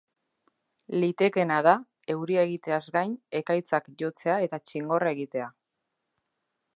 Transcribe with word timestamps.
Litekeena 1.01 1.57
da, 1.67 1.73
euria 2.13 2.45
egiteaz 2.49 2.81
gain, 2.97 3.13
ekaitzak 3.41 3.93
jotzea 4.03 4.39
eta 4.49 4.63
txingorra 4.65 5.13
egitea. 5.17 5.51